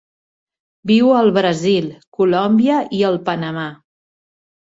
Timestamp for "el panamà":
3.11-3.69